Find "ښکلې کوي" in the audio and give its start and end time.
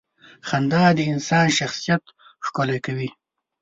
2.45-3.09